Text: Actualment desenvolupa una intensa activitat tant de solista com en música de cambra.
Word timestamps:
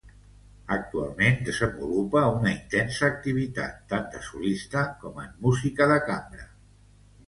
Actualment 0.75 1.37
desenvolupa 1.49 2.25
una 2.39 2.51
intensa 2.55 3.05
activitat 3.11 3.79
tant 3.95 4.11
de 4.17 4.25
solista 4.33 4.87
com 5.05 5.25
en 5.29 5.33
música 5.49 5.93
de 5.97 6.05
cambra. 6.13 6.55